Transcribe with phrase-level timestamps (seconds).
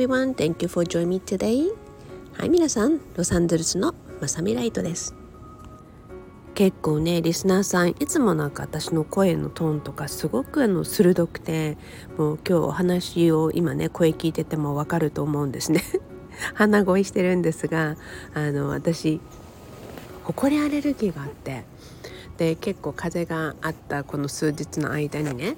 [0.00, 1.70] everyone, thank you for joining me today.
[2.32, 5.14] はい、皆さん、ロサンゼルスのまさみライトです。
[6.54, 11.76] 結構ねリスナーさんいつもなんか私の声のトーンとかすごくあの鋭くて
[12.16, 15.82] もう今日お話を今ね声聞いててもわかると思うんですね
[16.54, 17.96] 鼻声してるんですが
[18.34, 19.20] あの私
[20.24, 21.64] ほこりアレルギーがあって
[22.36, 25.56] で結構風があったこの数日の間にね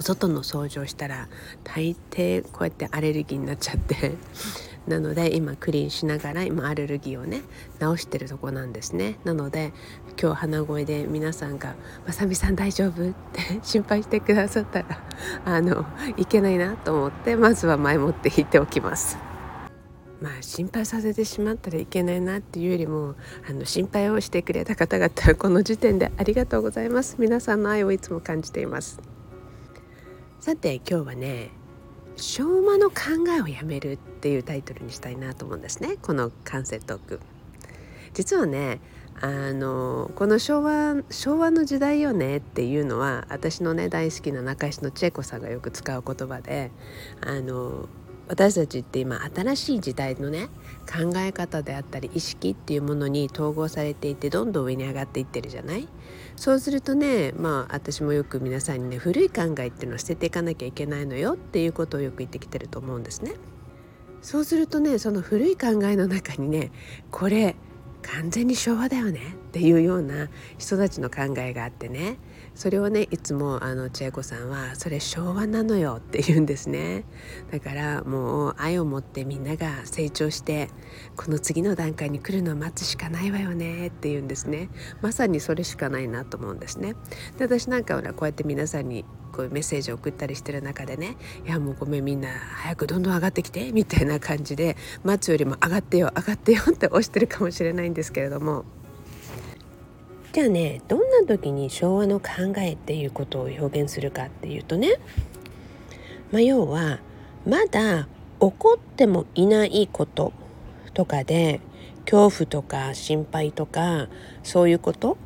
[0.00, 1.28] お外の掃除をしたら
[1.62, 4.12] 大抵こうやってアレルギーになっちゃって
[4.88, 7.42] なので今クリーンしながら今アレルギーをね
[7.78, 9.74] 治してるとこなんですねなので
[10.20, 11.74] 今日鼻声で皆さんが
[12.08, 15.04] 「まさみさん大丈夫?」って 心配してくださったら
[15.44, 15.84] あの
[16.16, 19.18] いけないなと思ってまずは前もって言っておきます。
[20.22, 23.14] まあ心配させてしまったらいけないなっていうよりも
[23.48, 29.09] あの心配をしてくれた方々この時点でありがとうございます皆さんの愛をいつも感じています
[30.40, 31.50] さて今日はね
[32.16, 32.96] 昭和の考
[33.36, 35.96] えをやめるっていうタイトルにしたいなと思うんですね。
[36.00, 37.20] この完成トーク。
[38.14, 38.80] 実はね
[39.20, 46.70] あのこの昭和昭和の時代よねっていうのは私のね大好きな中石の千恵子さんがよく使う言葉で
[47.20, 47.86] あの
[48.30, 50.46] 私たちって今新しい時代のね
[50.88, 55.88] 考え方であったり意識っていうものに統合されていてどんどん上に上がっていってるじゃない？
[56.36, 63.32] そうするとねまあ私もよく皆さんにね古い考えっていうのを捨てていかなきゃいけないのよっていうことをよく言ってきてると思うんですね。
[64.22, 66.70] そうするとねその古い考えの中にね
[67.10, 67.56] これ
[68.02, 72.16] 完全に昭和だよねっていうような人たちの考えがあってね
[72.54, 77.04] それをねいつもあの千恵子さんは「それ昭和なのよ」って言うんですね。
[77.50, 80.68] だからもう愛を持ってみんなが成長して
[81.16, 84.68] この次の段階に来るのを待つしかないわよねって言うんですね。
[85.00, 86.94] まさにそれしかないなと思うんですね。
[87.38, 91.16] で私なんかはこうやって皆さんにこういうメッセージを送ったりしてる中でね
[91.46, 98.64] 「いやもうごめんみんな早くどんどん上がってきて」みたいな感じで待つよりも上がってよ上がってよって押してるかもしれないんですけれども。
[100.32, 104.94] じゃあねどんな時に昭和の考えっていうことを表現するかっていうとね、
[106.30, 107.00] まあ、要は
[107.46, 108.04] まだ
[108.40, 110.32] 起こってもいないこと
[110.94, 111.60] とかで
[112.04, 114.08] 恐怖とか心配とか
[114.42, 115.18] そういうこと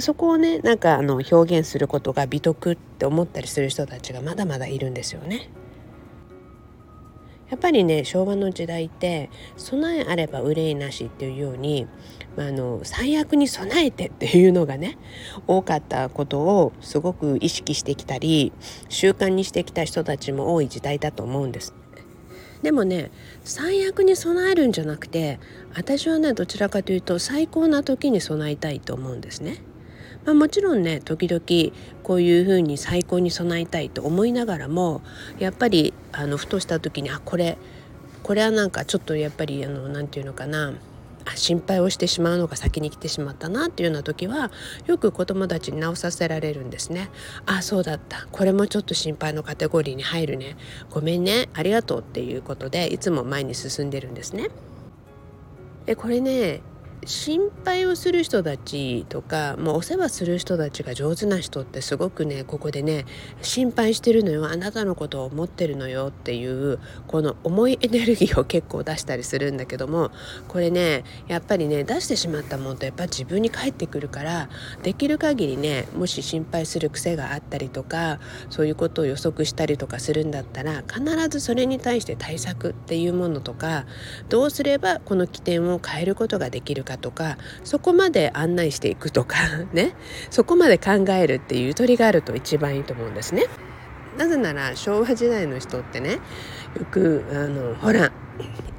[0.00, 5.48] そこをねなんかあの表現することが美徳って思ったりする人たちがまだまだいるんですよね。
[7.50, 11.86] やっぱりね昭和の時代って備えあれば憂いなしっていうように、
[12.36, 14.98] まあ、あの最悪に備えてっていうのがね
[15.46, 18.52] 多かったことをすごく意識してきたり
[18.88, 21.74] 習慣にしてきた人たちも多い時代だと思うんです。
[22.62, 23.10] でもね
[23.42, 25.40] 最悪に備えるんじゃなくて
[25.74, 29.62] 私はねどちらかというと最高な時に備えたいと思うんですね。
[30.24, 35.02] まあ、もちろんね時々こういうふうに最高に備えたいと思いながらも
[35.38, 37.56] やっぱりあのふとした時にあこれ
[38.22, 40.74] これはなんかちょっとやっぱりあのなんていうのかな
[41.34, 44.50] 心配をしてしまうのが先に来てしまったなっていうような時は
[44.86, 47.10] よく子供たちに直させられるんですね。
[47.46, 50.56] あそうだったこれもちょっと心配のカテゴリーに入るね
[50.90, 54.48] ごめんねありがとうっていうことでいつも前に進んでるんですね。
[55.86, 56.62] でこれね
[57.06, 63.06] 心配をする人たちとかもうお世話する人たちが上手な人ってすごくねここでね
[63.40, 64.46] 心配してるのよ。
[64.46, 70.10] あなたのことを思ってるのよっていうこの重いエネルギーを結構出したりするんだけども
[70.48, 74.48] これねやっぱりね出してしまったもんとやっぱ自分に返ってくるから
[74.82, 78.18] できる限りねもし心配する癖があったりとか
[78.50, 83.86] そういうことを予測したりとかするんだったら必ずそれに対して対策っていうものとか
[84.28, 89.36] どうすればこの起点を変えることができるかかとかそこまで案内していくとか
[89.72, 89.94] ね
[90.30, 93.46] そこまで考えるっていうゆとりがあると一番いいと思うんですね。
[94.18, 96.18] なぜなら昭和時代の人ってねよ
[96.90, 98.10] くあのほら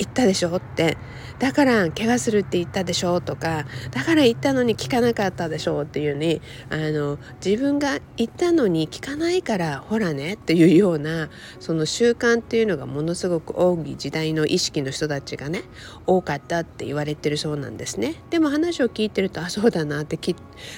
[0.02, 0.98] 言ったでしょって。
[1.38, 3.66] だから怪我するって言ったでしょとか。
[3.92, 15.64] だから言ったのに聞かなかったでしょっていうにあの自分が言ったのに聞かないからほらねっていうようなその習慣っていうのがものすごく多い時代の意識の人たちがね
[16.08, 18.16] 多かったって言われてるそうなんですね。
[18.30, 20.20] でも話を聞いてるとあそうだなって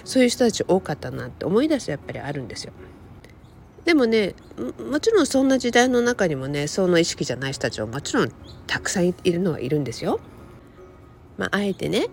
[0.04, 2.74] そういう人たち多かったなって思い出すやっぱりあるんですよ。
[3.86, 4.34] でもね
[4.90, 8.32] もちろんそんな時代の中にもねその意識じゃない人たちはもちろん
[8.68, 10.20] たくさんいるのはいるんですよ。
[11.38, 12.08] まあ、あえてね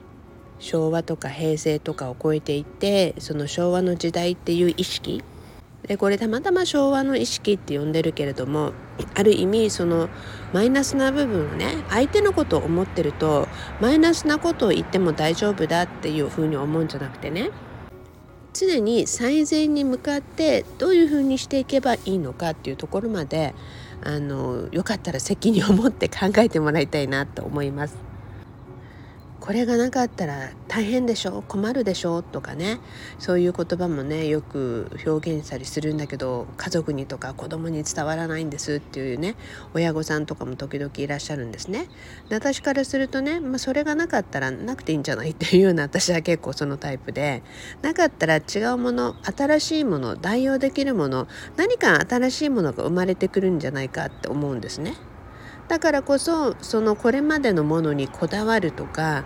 [0.58, 5.22] 昭和とか平成とかを超えていってその昭和の時代っていう意識
[5.86, 8.72] でこれたまたま昭和の意識って呼んでるけれども
[9.14, 10.08] ある意味その
[10.52, 13.48] マイナスな部分をね相手のことを思ってると
[13.80, 17.50] マイナスなことを言っても大丈夫だっていうふうに思うんじゃなくてね
[18.52, 23.54] 常に最善に向かってどういうふうにしていけばいいのかっていうところまで
[24.00, 28.09] あのよかったら責任を持って考えてもらいたいなと思います。
[29.50, 32.78] これがなかったら大変でしょ困るでしょとかね
[33.18, 39.34] そういう言葉もねよく表現したりするんだけど家族にとか子供に伝わらないんですっていうね
[39.74, 41.88] 親御さんとかも時々いらっしゃるんですね。
[42.28, 45.30] で私からするとね、まあ、それがなかったらなくていいんじゃない？
[45.30, 47.42] っていうような私は結構そのタイプで
[47.82, 51.26] なかったら違うもの新しいもの代用できるもの
[51.56, 54.94] 何か新しいものが生まれてくるんじゃないかって思うんですね。
[55.70, 59.24] だからこそそのこれまでのものにこだわるとか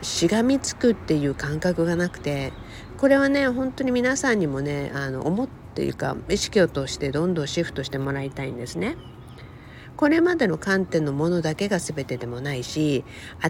[0.00, 2.54] しがみつくっていう感覚がなくて
[2.96, 8.96] これはね本当に皆さんにもねあの思っていうか意識を通してどんどんシフトしてもらいたいんですね。
[9.94, 13.04] これまでの観点のものだけが全てでもないし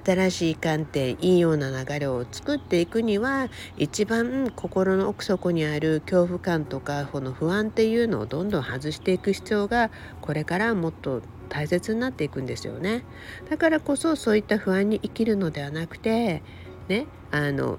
[0.05, 3.49] 新しい観点いいような流れを作っていくには
[3.79, 9.91] 一番心の奥底にある恐怖感とかこの不安っていうのをどんどん外していく必要が
[10.21, 11.23] これからもっと
[11.53, 13.05] 大切になっていくんですよね。
[13.51, 16.43] だからこそそういった不安に生きるのではなくて
[16.89, 17.79] ねあの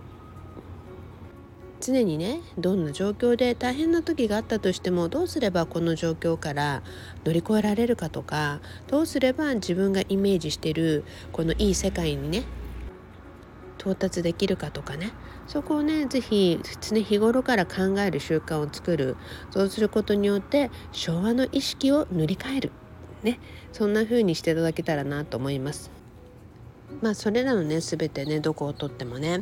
[1.82, 6.84] 常にねどんな状況で大変な時があったとしてもどうすればこの状況から
[7.26, 12.44] 乗り越えられるかとかどうすれば自分がイメージしてるこのいい世界にね
[13.80, 15.12] 到達できるかとかね
[15.48, 19.18] そこをね是非常日頃から考える習慣を作る。
[19.50, 22.72] そうすることによって昭和の意識を塗り替える。
[23.24, 23.40] ね
[23.72, 25.92] そんな風にしていただけたらなと思います。
[27.02, 29.42] まあそれらのね全てねどこをとってもね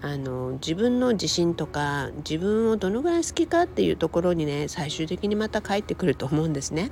[0.00, 6.90] あの自分の自信とか自分をどのぐらい好きかっていうところにね最終的にまた帰ってくると思うんですね。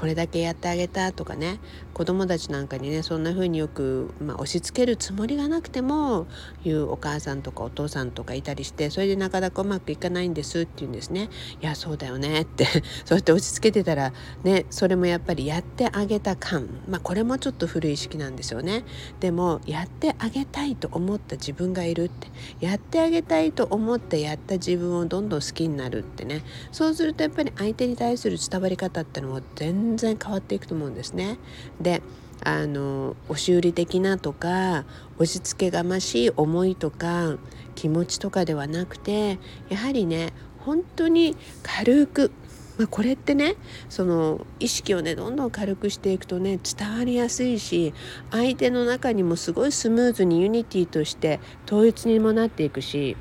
[0.00, 1.60] これだけやってあげたとかね
[1.92, 6.26] 子供たちなんかにねそんな風によく、まあ、押し付けるつもりがなくても
[6.64, 11.28] 言うお母さんとかお父さんとかいたりしてそれでなかなかうまくいかないんですって言うんですね。
[11.60, 12.64] いやそうだよねって
[13.04, 18.84] そうやって押し付けてたらねそれもやっぱりやってあげた感まあこれもちょっと古い意識なんですよね。
[19.20, 22.28] でもやってあげたいと思った自分がいるって
[22.60, 26.42] やってあげたいと思ってやった自分をどんどん好きになるってね
[26.72, 31.38] そうするとやっぱり相手に対する伝わり方ってのも全全然変わっていくと思うんですね。
[31.80, 32.02] で
[32.42, 34.84] あの押し売り的なとか
[35.16, 37.36] 押し付けがましい思いとか
[37.74, 39.38] 気持ちとかではなくて
[39.68, 42.30] やはりね本当に軽く、
[42.78, 43.56] まあ、これってね
[43.90, 47.92] その意識をねどんどん軽くしていくとね伝わりやすいし
[48.30, 53.18] 相手の中にもすごいスムーズに unity として統一にもなっていくし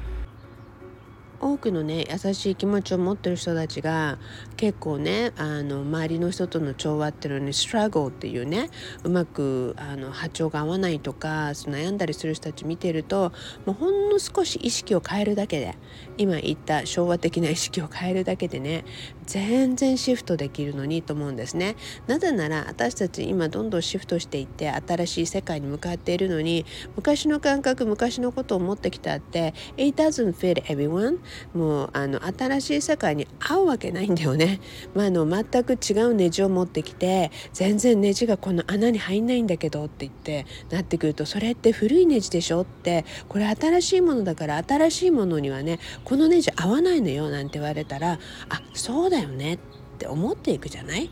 [1.41, 4.17] 多くのね優しい気持ちを持ってる人たちが
[4.57, 8.69] 結構ねあの周りの人との調和っていうのにストラゴっていうね
[9.03, 13.31] うまくあの波長が合わないとか悩んだりする人たち見てると
[13.65, 15.75] もうほんの少し意識を変えるだけで
[16.17, 18.83] 今言った昭和的な意識を変えるだけでね
[19.25, 21.75] 全然シフトできるのにと思うんですね。
[22.07, 26.65] なぜなら私たち今どんどんシフトしていって新しい世界に向かっているのに
[26.95, 31.19] 昔の感覚昔のことを持ってきたって It doesn't fit everyone
[31.53, 34.59] もうあの新しい世界に合うわけないんだよね。
[34.95, 49.57] まあ、あの全く違うネジを持ってきて全然ネジがこの穴に入んないんだけどって言ってなってくるとそれって古いネジでしょってこれ新しいものだから新しいものにはねこのネジ合わないのよなんて言われたらあそうだよねっ
[49.97, 51.09] て思っていくじゃない？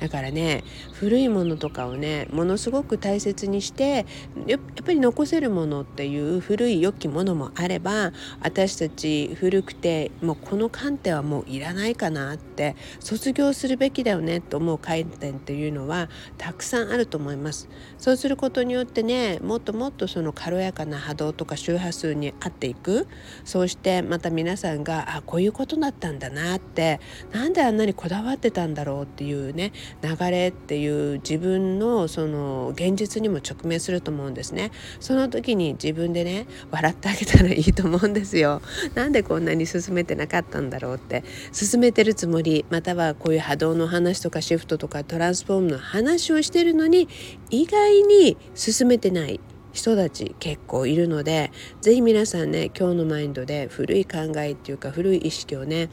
[0.00, 0.62] だからね
[0.92, 4.06] 古いものとかをねものすごく大切にして
[4.46, 17.68] やっぱり残せるものっていう古い良きものもあれば私たち古くてもうこの観点はもういらないかなって卒業するべきだよねと思う観点っていうのはたくさんあると思います。
[17.98, 23.08] そうすることによってねもっともっとその軽やかな波動とか周波数に合っていく
[23.44, 27.00] そうしてまた皆さんがあこういうことだったんだなって
[27.32, 34.70] なんであんなにこだわってたんだろうっていうね流れっていう自分のその現実にも直面すると思うんですね。
[35.00, 38.62] その時に自分でね笑ってあげたらいいと思うんですよ。
[38.94, 41.24] なんでこんなに進めてなかったんだろうって。
[41.52, 47.08] 進めてるつもりまたはこういう波動の話とかシフトとかトランスフォームの話をしてるのに
[47.50, 49.40] 意外に進めてない
[49.72, 55.88] 人たち結構いるので是非皆さんね今日のマインドで古い考えっていうか古い意識をね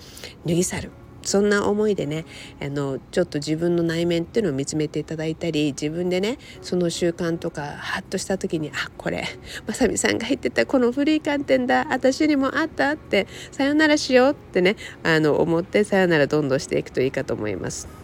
[0.46, 1.03] 脱ぎ去る。
[1.24, 2.26] そんな思いでね
[2.62, 9.26] あのちょっと自分の内面っていうのを見つめていただいたり自分でねその習慣とかハッとした時にあこれ
[9.68, 18.03] まさみさんが言ってたこの古い観点だ私にもあったってさよならしようってねあの思ってさよならどんどんしていくといいかと思います。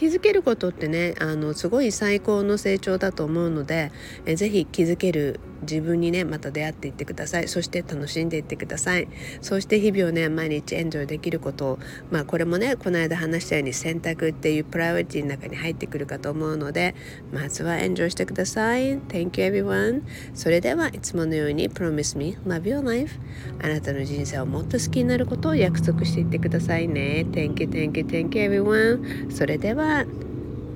[0.00, 3.92] 気づけることってねあのすごい最高の成長だと思うので
[4.24, 7.48] えぜひ気づける自分にねまた出会っていってください。
[7.48, 9.08] そして楽しんでいってください。
[9.40, 11.78] そして日々をね毎日エンジョイできることを
[12.10, 16.94] まあこれもねこの間話したように選択っていうプライオリティの中に入ってくるかと思うので
[17.32, 18.98] まずはエンジョイしてください。
[19.00, 20.02] Thank you everyone.
[20.34, 23.18] それではいつものように Promise me love your life.
[23.62, 27.26] あなたの人生をもっと好きになることを約束していってくださいね。
[27.30, 29.30] Thank you thank you thank you everyone.
[29.30, 29.89] それでは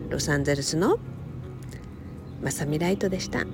[0.08, 0.98] ロサンゼルスの
[2.42, 3.44] まさみライトでした。